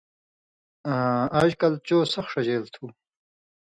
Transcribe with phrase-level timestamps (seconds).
[0.87, 0.97] مہ
[1.39, 2.85] آژ کل چو سخ ݜژېل تُھو